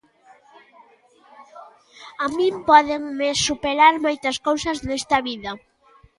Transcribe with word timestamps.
A 2.23 2.25
min 2.35 2.55
pódenme 2.69 3.29
superar 3.47 3.95
moitas 4.05 4.37
cousas 4.47 4.77
nesta 4.87 5.17
vida. 5.27 5.51